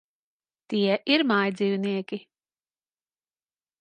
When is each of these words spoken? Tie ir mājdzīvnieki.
Tie 0.73 0.95
ir 1.15 1.23
mājdzīvnieki. 1.33 2.19